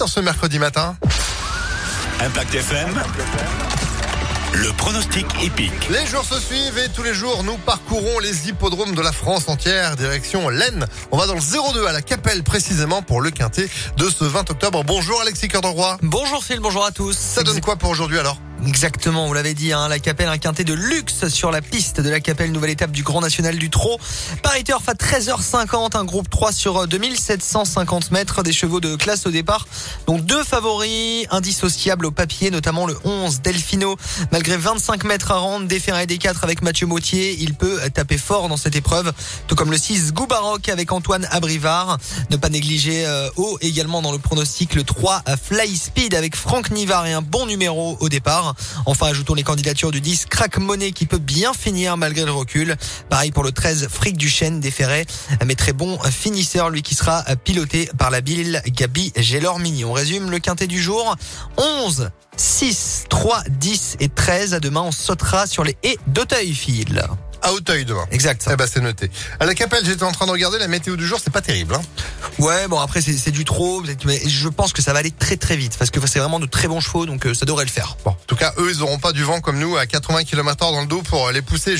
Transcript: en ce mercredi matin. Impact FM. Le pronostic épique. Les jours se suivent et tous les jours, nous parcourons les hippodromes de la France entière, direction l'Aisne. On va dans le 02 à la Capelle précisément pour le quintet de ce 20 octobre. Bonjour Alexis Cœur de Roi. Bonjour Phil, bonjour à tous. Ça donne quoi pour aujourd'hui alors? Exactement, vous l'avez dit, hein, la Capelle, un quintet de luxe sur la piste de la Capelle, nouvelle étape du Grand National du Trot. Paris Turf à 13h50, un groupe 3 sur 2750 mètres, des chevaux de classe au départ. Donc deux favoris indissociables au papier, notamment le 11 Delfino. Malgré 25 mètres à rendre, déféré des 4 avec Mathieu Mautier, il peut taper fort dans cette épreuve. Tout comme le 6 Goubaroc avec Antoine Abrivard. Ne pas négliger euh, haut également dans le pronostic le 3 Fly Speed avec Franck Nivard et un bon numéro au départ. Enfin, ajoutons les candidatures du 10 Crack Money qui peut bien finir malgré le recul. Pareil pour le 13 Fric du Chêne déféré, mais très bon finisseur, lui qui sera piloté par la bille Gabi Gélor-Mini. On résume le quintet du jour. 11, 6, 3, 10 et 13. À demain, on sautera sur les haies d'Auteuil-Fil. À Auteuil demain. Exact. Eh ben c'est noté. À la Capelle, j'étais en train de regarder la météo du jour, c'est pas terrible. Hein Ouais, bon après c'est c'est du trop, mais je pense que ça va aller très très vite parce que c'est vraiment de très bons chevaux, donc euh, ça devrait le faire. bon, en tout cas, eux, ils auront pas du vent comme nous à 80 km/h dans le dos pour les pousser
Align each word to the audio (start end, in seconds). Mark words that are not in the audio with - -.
en 0.00 0.06
ce 0.06 0.20
mercredi 0.20 0.58
matin. 0.58 0.96
Impact 2.20 2.54
FM. 2.54 2.88
Le 4.54 4.72
pronostic 4.72 5.26
épique. 5.42 5.88
Les 5.90 6.06
jours 6.06 6.24
se 6.24 6.38
suivent 6.40 6.78
et 6.78 6.88
tous 6.88 7.02
les 7.02 7.14
jours, 7.14 7.42
nous 7.44 7.56
parcourons 7.58 8.18
les 8.18 8.48
hippodromes 8.48 8.94
de 8.94 9.02
la 9.02 9.12
France 9.12 9.48
entière, 9.48 9.96
direction 9.96 10.48
l'Aisne. 10.48 10.86
On 11.10 11.16
va 11.16 11.26
dans 11.26 11.34
le 11.34 11.40
02 11.40 11.86
à 11.86 11.92
la 11.92 12.02
Capelle 12.02 12.42
précisément 12.42 13.02
pour 13.02 13.20
le 13.20 13.30
quintet 13.30 13.68
de 13.96 14.08
ce 14.08 14.24
20 14.24 14.50
octobre. 14.50 14.84
Bonjour 14.84 15.20
Alexis 15.20 15.48
Cœur 15.48 15.62
de 15.62 15.68
Roi. 15.68 15.96
Bonjour 16.02 16.44
Phil, 16.44 16.60
bonjour 16.60 16.84
à 16.84 16.90
tous. 16.90 17.16
Ça 17.16 17.42
donne 17.42 17.60
quoi 17.60 17.76
pour 17.76 17.90
aujourd'hui 17.90 18.18
alors? 18.18 18.38
Exactement, 18.66 19.26
vous 19.26 19.34
l'avez 19.34 19.54
dit, 19.54 19.72
hein, 19.72 19.88
la 19.88 20.00
Capelle, 20.00 20.28
un 20.28 20.36
quintet 20.36 20.64
de 20.64 20.74
luxe 20.74 21.28
sur 21.28 21.52
la 21.52 21.62
piste 21.62 22.00
de 22.00 22.10
la 22.10 22.18
Capelle, 22.18 22.50
nouvelle 22.50 22.70
étape 22.70 22.90
du 22.90 23.04
Grand 23.04 23.20
National 23.20 23.56
du 23.56 23.70
Trot. 23.70 23.98
Paris 24.42 24.64
Turf 24.64 24.88
à 24.88 24.94
13h50, 24.94 25.96
un 25.96 26.04
groupe 26.04 26.28
3 26.28 26.52
sur 26.52 26.88
2750 26.88 28.10
mètres, 28.10 28.42
des 28.42 28.52
chevaux 28.52 28.80
de 28.80 28.96
classe 28.96 29.26
au 29.26 29.30
départ. 29.30 29.68
Donc 30.06 30.24
deux 30.24 30.42
favoris 30.42 31.26
indissociables 31.30 32.06
au 32.06 32.10
papier, 32.10 32.50
notamment 32.50 32.86
le 32.86 32.96
11 33.04 33.42
Delfino. 33.42 33.96
Malgré 34.32 34.56
25 34.56 35.04
mètres 35.04 35.30
à 35.30 35.36
rendre, 35.36 35.68
déféré 35.68 36.06
des 36.06 36.18
4 36.18 36.42
avec 36.42 36.60
Mathieu 36.62 36.86
Mautier, 36.86 37.36
il 37.40 37.54
peut 37.54 37.78
taper 37.94 38.18
fort 38.18 38.48
dans 38.48 38.56
cette 38.56 38.74
épreuve. 38.74 39.12
Tout 39.46 39.54
comme 39.54 39.70
le 39.70 39.78
6 39.78 40.12
Goubaroc 40.12 40.68
avec 40.68 40.90
Antoine 40.90 41.28
Abrivard. 41.30 41.98
Ne 42.30 42.36
pas 42.36 42.48
négliger 42.48 43.06
euh, 43.06 43.28
haut 43.36 43.56
également 43.60 44.02
dans 44.02 44.12
le 44.12 44.18
pronostic 44.18 44.74
le 44.74 44.82
3 44.82 45.22
Fly 45.42 45.76
Speed 45.76 46.14
avec 46.14 46.34
Franck 46.34 46.70
Nivard 46.70 47.06
et 47.06 47.12
un 47.12 47.22
bon 47.22 47.46
numéro 47.46 47.96
au 48.00 48.08
départ. 48.08 48.47
Enfin, 48.86 49.06
ajoutons 49.06 49.34
les 49.34 49.42
candidatures 49.42 49.90
du 49.90 50.00
10 50.00 50.26
Crack 50.26 50.58
Money 50.58 50.92
qui 50.92 51.06
peut 51.06 51.18
bien 51.18 51.52
finir 51.52 51.96
malgré 51.96 52.24
le 52.24 52.32
recul. 52.32 52.76
Pareil 53.08 53.30
pour 53.30 53.42
le 53.42 53.52
13 53.52 53.88
Fric 53.88 54.16
du 54.16 54.28
Chêne 54.28 54.60
déféré, 54.60 55.06
mais 55.46 55.54
très 55.54 55.72
bon 55.72 55.98
finisseur, 56.10 56.70
lui 56.70 56.82
qui 56.82 56.94
sera 56.94 57.22
piloté 57.44 57.88
par 57.98 58.10
la 58.10 58.20
bille 58.20 58.60
Gabi 58.66 59.12
Gélor-Mini. 59.16 59.84
On 59.84 59.92
résume 59.92 60.30
le 60.30 60.38
quintet 60.38 60.66
du 60.66 60.82
jour. 60.82 61.16
11, 61.56 62.10
6, 62.36 63.04
3, 63.08 63.42
10 63.48 63.96
et 64.00 64.08
13. 64.08 64.54
À 64.54 64.60
demain, 64.60 64.82
on 64.82 64.92
sautera 64.92 65.46
sur 65.46 65.64
les 65.64 65.76
haies 65.82 65.98
d'Auteuil-Fil. 66.06 67.02
À 67.48 67.52
Auteuil 67.54 67.86
demain. 67.86 68.04
Exact. 68.10 68.46
Eh 68.52 68.56
ben 68.56 68.66
c'est 68.70 68.82
noté. 68.82 69.10
À 69.40 69.46
la 69.46 69.54
Capelle, 69.54 69.82
j'étais 69.82 70.02
en 70.02 70.12
train 70.12 70.26
de 70.26 70.30
regarder 70.32 70.58
la 70.58 70.68
météo 70.68 70.96
du 70.96 71.06
jour, 71.06 71.18
c'est 71.22 71.32
pas 71.32 71.40
terrible. 71.40 71.74
Hein 71.74 71.80
Ouais, 72.38 72.68
bon 72.68 72.78
après 72.78 73.00
c'est 73.00 73.14
c'est 73.16 73.30
du 73.30 73.46
trop, 73.46 73.82
mais 74.04 74.20
je 74.28 74.48
pense 74.48 74.74
que 74.74 74.82
ça 74.82 74.92
va 74.92 74.98
aller 74.98 75.10
très 75.10 75.38
très 75.38 75.56
vite 75.56 75.74
parce 75.78 75.90
que 75.90 75.98
c'est 76.06 76.18
vraiment 76.18 76.40
de 76.40 76.46
très 76.46 76.68
bons 76.68 76.80
chevaux, 76.80 77.06
donc 77.06 77.24
euh, 77.24 77.32
ça 77.32 77.46
devrait 77.46 77.64
le 77.64 77.70
faire. 77.70 77.96
bon, 78.04 78.10
en 78.10 78.16
tout 78.26 78.36
cas, 78.36 78.52
eux, 78.58 78.70
ils 78.70 78.82
auront 78.82 78.98
pas 78.98 79.12
du 79.12 79.22
vent 79.24 79.40
comme 79.40 79.58
nous 79.58 79.78
à 79.78 79.86
80 79.86 80.24
km/h 80.24 80.72
dans 80.72 80.82
le 80.82 80.86
dos 80.86 81.00
pour 81.00 81.30
les 81.30 81.40
pousser 81.40 81.74